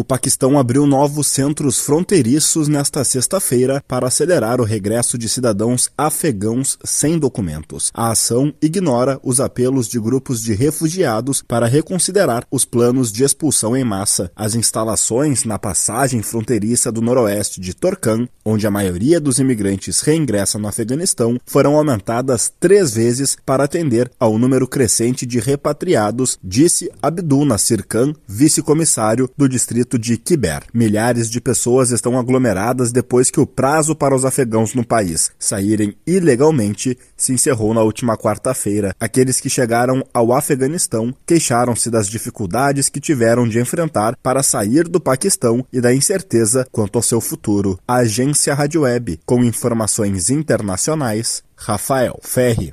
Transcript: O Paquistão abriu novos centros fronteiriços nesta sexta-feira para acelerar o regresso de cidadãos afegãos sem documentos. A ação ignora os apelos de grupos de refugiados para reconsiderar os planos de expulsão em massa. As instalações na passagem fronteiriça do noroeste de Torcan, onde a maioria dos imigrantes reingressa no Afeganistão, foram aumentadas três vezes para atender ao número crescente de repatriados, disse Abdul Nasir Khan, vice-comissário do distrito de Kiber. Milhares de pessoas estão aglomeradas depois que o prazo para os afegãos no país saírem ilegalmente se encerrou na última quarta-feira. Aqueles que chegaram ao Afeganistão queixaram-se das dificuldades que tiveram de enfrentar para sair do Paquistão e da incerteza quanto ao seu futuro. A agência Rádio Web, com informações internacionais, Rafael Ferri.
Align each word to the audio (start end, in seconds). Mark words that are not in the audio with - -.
O 0.00 0.04
Paquistão 0.10 0.58
abriu 0.58 0.86
novos 0.86 1.26
centros 1.26 1.78
fronteiriços 1.78 2.68
nesta 2.68 3.04
sexta-feira 3.04 3.84
para 3.86 4.06
acelerar 4.06 4.58
o 4.58 4.64
regresso 4.64 5.18
de 5.18 5.28
cidadãos 5.28 5.90
afegãos 5.94 6.78
sem 6.82 7.18
documentos. 7.18 7.90
A 7.92 8.10
ação 8.10 8.50
ignora 8.62 9.20
os 9.22 9.40
apelos 9.40 9.86
de 9.86 10.00
grupos 10.00 10.40
de 10.40 10.54
refugiados 10.54 11.42
para 11.46 11.66
reconsiderar 11.66 12.46
os 12.50 12.64
planos 12.64 13.12
de 13.12 13.24
expulsão 13.24 13.76
em 13.76 13.84
massa. 13.84 14.32
As 14.34 14.54
instalações 14.54 15.44
na 15.44 15.58
passagem 15.58 16.22
fronteiriça 16.22 16.90
do 16.90 17.02
noroeste 17.02 17.60
de 17.60 17.74
Torcan, 17.74 18.26
onde 18.42 18.66
a 18.66 18.70
maioria 18.70 19.20
dos 19.20 19.38
imigrantes 19.38 20.00
reingressa 20.00 20.58
no 20.58 20.66
Afeganistão, 20.66 21.38
foram 21.44 21.76
aumentadas 21.76 22.50
três 22.58 22.94
vezes 22.94 23.36
para 23.44 23.64
atender 23.64 24.10
ao 24.18 24.38
número 24.38 24.66
crescente 24.66 25.26
de 25.26 25.38
repatriados, 25.38 26.38
disse 26.42 26.90
Abdul 27.02 27.44
Nasir 27.44 27.86
Khan, 27.86 28.14
vice-comissário 28.26 29.28
do 29.36 29.46
distrito 29.46 29.89
de 29.98 30.16
Kiber. 30.16 30.62
Milhares 30.72 31.30
de 31.30 31.40
pessoas 31.40 31.90
estão 31.90 32.18
aglomeradas 32.18 32.92
depois 32.92 33.30
que 33.30 33.40
o 33.40 33.46
prazo 33.46 33.94
para 33.94 34.14
os 34.14 34.24
afegãos 34.24 34.74
no 34.74 34.84
país 34.84 35.30
saírem 35.38 35.94
ilegalmente 36.06 36.96
se 37.16 37.32
encerrou 37.32 37.74
na 37.74 37.82
última 37.82 38.16
quarta-feira. 38.16 38.94
Aqueles 38.98 39.40
que 39.40 39.50
chegaram 39.50 40.04
ao 40.12 40.32
Afeganistão 40.32 41.14
queixaram-se 41.26 41.90
das 41.90 42.08
dificuldades 42.08 42.88
que 42.88 43.00
tiveram 43.00 43.48
de 43.48 43.60
enfrentar 43.60 44.16
para 44.22 44.42
sair 44.42 44.88
do 44.88 45.00
Paquistão 45.00 45.64
e 45.72 45.80
da 45.80 45.94
incerteza 45.94 46.66
quanto 46.70 46.96
ao 46.96 47.02
seu 47.02 47.20
futuro. 47.20 47.78
A 47.86 47.96
agência 47.96 48.54
Rádio 48.54 48.82
Web, 48.82 49.20
com 49.24 49.44
informações 49.44 50.30
internacionais, 50.30 51.42
Rafael 51.56 52.18
Ferri. 52.22 52.72